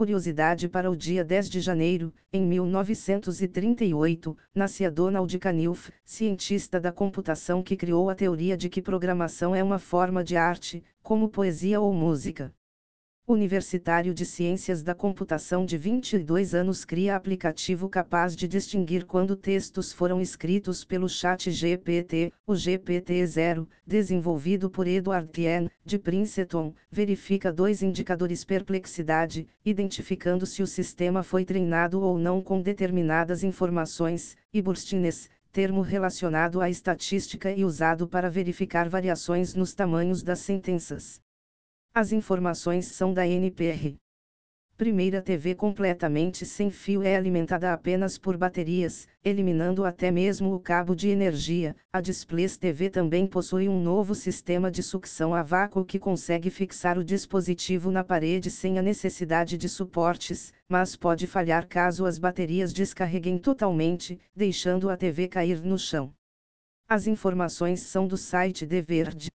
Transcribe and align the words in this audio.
Curiosidade 0.00 0.66
para 0.66 0.90
o 0.90 0.96
dia 0.96 1.22
10 1.22 1.50
de 1.50 1.60
janeiro, 1.60 2.10
em 2.32 2.40
1938, 2.46 4.34
nascia 4.54 4.90
Donald 4.90 5.38
Knuth, 5.38 5.90
cientista 6.06 6.80
da 6.80 6.90
computação 6.90 7.62
que 7.62 7.76
criou 7.76 8.08
a 8.08 8.14
teoria 8.14 8.56
de 8.56 8.70
que 8.70 8.80
programação 8.80 9.54
é 9.54 9.62
uma 9.62 9.78
forma 9.78 10.24
de 10.24 10.38
arte, 10.38 10.82
como 11.02 11.28
poesia 11.28 11.82
ou 11.82 11.92
música 11.92 12.50
universitário 13.30 14.12
de 14.12 14.26
Ciências 14.26 14.82
da 14.82 14.92
Computação 14.92 15.64
de 15.64 15.78
22 15.78 16.52
anos 16.52 16.84
cria 16.84 17.14
aplicativo 17.14 17.88
capaz 17.88 18.34
de 18.34 18.48
distinguir 18.48 19.06
quando 19.06 19.36
textos 19.36 19.92
foram 19.92 20.20
escritos 20.20 20.84
pelo 20.84 21.08
chat 21.08 21.48
GPT, 21.48 22.32
o 22.44 22.54
GPT-0, 22.54 23.68
desenvolvido 23.86 24.68
por 24.68 24.88
Edward 24.88 25.28
Tien, 25.30 25.70
de 25.84 25.96
Princeton, 25.96 26.74
verifica 26.90 27.52
dois 27.52 27.82
indicadores 27.82 28.44
perplexidade, 28.44 29.46
identificando 29.64 30.44
se 30.44 30.60
o 30.60 30.66
sistema 30.66 31.22
foi 31.22 31.44
treinado 31.44 32.00
ou 32.00 32.18
não 32.18 32.42
com 32.42 32.60
determinadas 32.60 33.44
informações, 33.44 34.36
e 34.52 34.60
burstiness, 34.60 35.30
termo 35.52 35.82
relacionado 35.82 36.60
à 36.60 36.68
estatística 36.68 37.52
e 37.52 37.64
usado 37.64 38.08
para 38.08 38.28
verificar 38.28 38.88
variações 38.88 39.54
nos 39.54 39.72
tamanhos 39.72 40.20
das 40.20 40.40
sentenças. 40.40 41.20
As 41.92 42.12
informações 42.12 42.86
são 42.86 43.12
da 43.12 43.26
NPR. 43.26 43.96
Primeira 44.76 45.20
TV 45.20 45.56
completamente 45.56 46.46
sem 46.46 46.70
fio 46.70 47.02
é 47.02 47.16
alimentada 47.16 47.72
apenas 47.72 48.16
por 48.16 48.36
baterias, 48.36 49.08
eliminando 49.24 49.84
até 49.84 50.08
mesmo 50.08 50.54
o 50.54 50.60
cabo 50.60 50.94
de 50.94 51.08
energia. 51.08 51.74
A 51.92 52.00
Displays 52.00 52.56
TV 52.56 52.90
também 52.90 53.26
possui 53.26 53.68
um 53.68 53.82
novo 53.82 54.14
sistema 54.14 54.70
de 54.70 54.84
sucção 54.84 55.34
a 55.34 55.42
vácuo 55.42 55.84
que 55.84 55.98
consegue 55.98 56.48
fixar 56.48 56.96
o 56.96 57.04
dispositivo 57.04 57.90
na 57.90 58.04
parede 58.04 58.52
sem 58.52 58.78
a 58.78 58.82
necessidade 58.82 59.58
de 59.58 59.68
suportes, 59.68 60.52
mas 60.68 60.94
pode 60.94 61.26
falhar 61.26 61.66
caso 61.66 62.06
as 62.06 62.20
baterias 62.20 62.72
descarreguem 62.72 63.36
totalmente, 63.36 64.16
deixando 64.34 64.88
a 64.88 64.96
TV 64.96 65.26
cair 65.26 65.60
no 65.60 65.76
chão. 65.76 66.14
As 66.88 67.08
informações 67.08 67.80
são 67.80 68.06
do 68.06 68.16
site 68.16 68.64
The 68.64 68.80
Verde. 68.80 69.28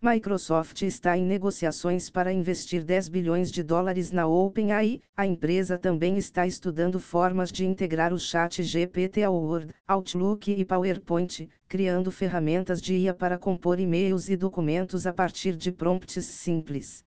Microsoft 0.00 0.82
está 0.82 1.18
em 1.18 1.24
negociações 1.24 2.08
para 2.08 2.32
investir 2.32 2.84
10 2.84 3.08
bilhões 3.08 3.50
de 3.50 3.64
dólares 3.64 4.12
na 4.12 4.28
OpenAI. 4.28 5.02
A 5.16 5.26
empresa 5.26 5.76
também 5.76 6.16
está 6.16 6.46
estudando 6.46 7.00
formas 7.00 7.50
de 7.50 7.66
integrar 7.66 8.12
o 8.12 8.18
Chat 8.18 8.62
GPT 8.62 9.24
ao 9.24 9.34
Word, 9.34 9.74
Outlook 9.88 10.52
e 10.52 10.64
PowerPoint, 10.64 11.48
criando 11.66 12.12
ferramentas 12.12 12.80
de 12.80 12.94
IA 12.94 13.12
para 13.12 13.36
compor 13.36 13.80
e-mails 13.80 14.28
e 14.28 14.36
documentos 14.36 15.04
a 15.04 15.12
partir 15.12 15.56
de 15.56 15.72
prompts 15.72 16.26
simples. 16.26 17.04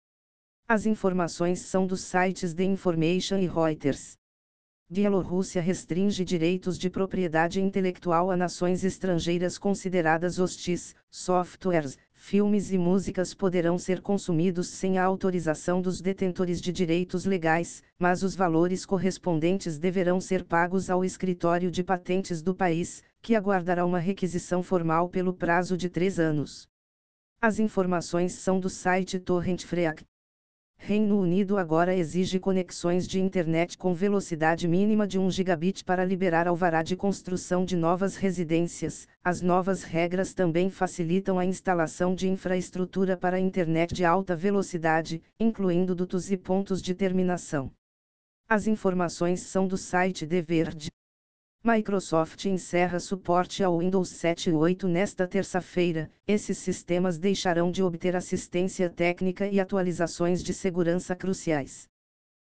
As 0.67 0.87
informações 0.87 1.59
são 1.59 1.85
dos 1.85 2.01
sites 2.01 2.55
The 2.55 2.63
Information 2.63 3.37
e 3.37 3.45
Reuters. 3.45 4.17
Bielorrússia 4.91 5.61
restringe 5.61 6.25
direitos 6.25 6.75
de 6.75 6.89
propriedade 6.89 7.61
intelectual 7.61 8.31
a 8.31 8.35
nações 8.35 8.83
estrangeiras 8.83 9.55
consideradas 9.59 10.39
hostis, 10.39 10.95
softwares, 11.11 11.95
filmes 12.21 12.69
e 12.71 12.77
músicas 12.77 13.33
poderão 13.33 13.77
ser 13.77 14.01
consumidos 14.01 14.67
sem 14.67 14.97
a 14.97 15.03
autorização 15.05 15.81
dos 15.81 16.01
detentores 16.01 16.59
de 16.59 16.71
direitos 16.71 17.23
legais, 17.23 17.81
mas 17.97 18.23
os 18.23 18.35
valores 18.35 18.85
correspondentes 18.85 19.79
deverão 19.79 20.19
ser 20.19 20.43
pagos 20.43 20.89
ao 20.89 21.03
escritório 21.03 21.71
de 21.71 21.81
patentes 21.81 22.41
do 22.41 22.53
país, 22.53 23.01
que 23.21 23.35
aguardará 23.35 23.85
uma 23.85 23.99
requisição 23.99 24.61
formal 24.61 25.07
pelo 25.07 25.33
prazo 25.33 25.77
de 25.77 25.89
três 25.89 26.19
anos. 26.19 26.67
As 27.41 27.57
informações 27.57 28.33
são 28.33 28.59
do 28.59 28.69
site 28.69 29.17
Torrent 29.17 29.63
Freak. 29.63 30.03
Reino 30.81 31.19
Unido 31.19 31.57
agora 31.57 31.93
exige 31.93 32.39
conexões 32.39 33.05
de 33.05 33.19
internet 33.19 33.77
com 33.77 33.93
velocidade 33.93 34.65
mínima 34.67 35.05
de 35.05 35.19
1 35.19 35.29
gigabit 35.29 35.83
para 35.83 36.05
liberar 36.05 36.47
alvará 36.47 36.81
de 36.81 36.95
construção 36.95 37.65
de 37.65 37.75
novas 37.75 38.15
residências. 38.15 39.05
As 39.23 39.41
novas 39.41 39.83
regras 39.83 40.33
também 40.33 40.69
facilitam 40.69 41.37
a 41.37 41.45
instalação 41.45 42.15
de 42.15 42.29
infraestrutura 42.29 43.17
para 43.17 43.39
internet 43.39 43.93
de 43.93 44.05
alta 44.05 44.35
velocidade, 44.35 45.21
incluindo 45.39 45.93
dutos 45.93 46.31
e 46.31 46.37
pontos 46.37 46.81
de 46.81 46.95
terminação. 46.95 47.69
As 48.47 48.65
informações 48.65 49.41
são 49.41 49.67
do 49.67 49.77
site 49.77 50.25
The 50.25 50.41
Verde. 50.41 50.89
Microsoft 51.61 52.45
encerra 52.45 53.01
suporte 53.01 53.61
ao 53.61 53.79
Windows 53.79 54.07
7 54.07 54.49
e 54.49 54.53
8 54.53 54.87
nesta 54.87 55.27
terça-feira. 55.27 56.09
Esses 56.25 56.57
sistemas 56.57 57.17
deixarão 57.17 57.69
de 57.69 57.83
obter 57.83 58.15
assistência 58.15 58.89
técnica 58.89 59.45
e 59.45 59.59
atualizações 59.59 60.41
de 60.41 60.53
segurança 60.53 61.17
cruciais. 61.17 61.89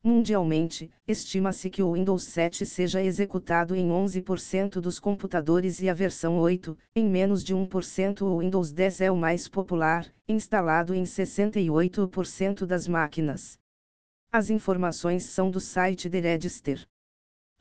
Mundialmente, 0.04 0.92
estima-se 1.08 1.68
que 1.72 1.82
o 1.82 1.94
Windows 1.94 2.26
7 2.26 2.64
seja 2.64 3.02
executado 3.02 3.76
em 3.76 3.90
11% 3.90 4.80
dos 4.80 5.00
computadores 5.00 5.82
e 5.82 5.90
a 5.90 5.96
versão 5.96 6.38
8, 6.38 6.78
em 6.96 7.10
menos 7.10 7.44
de 7.44 7.56
1%. 7.56 8.22
O 8.22 8.38
Windows 8.38 8.72
10 8.72 9.02
é 9.02 9.12
o 9.12 9.18
mais 9.18 9.48
popular, 9.48 10.06
instalado 10.28 10.94
em 10.94 11.04
68% 11.04 12.68
das 12.68 12.88
máquinas. 12.88 13.58
As 14.32 14.52
informações 14.52 15.24
são 15.24 15.50
do 15.50 15.60
site 15.60 16.08
The 16.08 16.20
Register. 16.20 16.88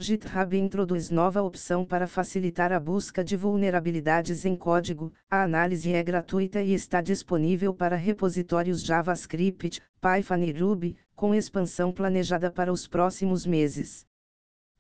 GitHub 0.03 0.57
introduz 0.57 1.11
nova 1.11 1.43
opção 1.43 1.85
para 1.85 2.07
facilitar 2.07 2.73
a 2.73 2.81
busca 2.81 3.23
de 3.23 3.37
vulnerabilidades 3.37 4.47
em 4.47 4.57
código. 4.57 5.13
A 5.31 5.43
análise 5.43 5.93
é 5.93 6.03
gratuita 6.03 6.63
e 6.63 6.73
está 6.73 7.03
disponível 7.03 7.75
para 7.75 7.97
repositórios 7.97 8.83
JavaScript, 8.83 9.83
Python 10.01 10.39
e 10.39 10.53
Ruby, 10.53 10.97
com 11.15 11.35
expansão 11.35 11.93
planejada 11.93 12.51
para 12.51 12.73
os 12.73 12.87
próximos 12.87 13.45
meses. 13.45 14.07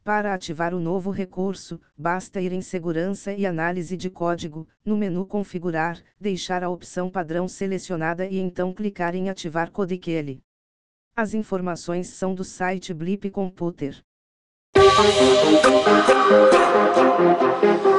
Para 0.02 0.32
ativar 0.32 0.72
o 0.72 0.80
novo 0.80 1.10
recurso, 1.10 1.78
basta 1.94 2.40
ir 2.40 2.54
em 2.54 2.62
Segurança 2.62 3.30
e 3.34 3.44
Análise 3.44 3.98
de 3.98 4.08
Código, 4.08 4.66
no 4.82 4.96
menu 4.96 5.26
Configurar, 5.26 6.02
deixar 6.18 6.64
a 6.64 6.70
opção 6.70 7.10
padrão 7.10 7.46
selecionada 7.46 8.26
e 8.26 8.38
então 8.38 8.72
clicar 8.72 9.14
em 9.14 9.28
Ativar 9.28 9.70
Codecl. 9.70 10.40
As 11.14 11.34
informações 11.34 12.08
são 12.08 12.34
do 12.34 12.42
site 12.42 12.94
Blip 12.94 13.28
Computer. 13.28 14.02
Thank 14.72 14.84
you. 17.84 17.89